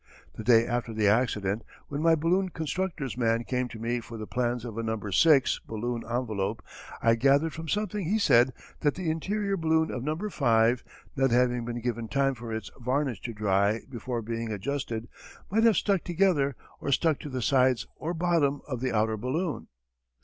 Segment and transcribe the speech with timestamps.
[0.33, 4.25] The day after the accident when my balloon constructor's man came to me for the
[4.25, 4.97] plans of a "No.
[4.99, 6.63] 6" balloon envelope
[7.03, 10.17] I gathered from something he said that the interior balloon of "No.
[10.17, 10.83] 5,"
[11.15, 15.07] not having been given time for its varnish to dry before being adjusted,
[15.51, 19.67] might have stuck together or stuck to the sides or bottom of the outer balloon.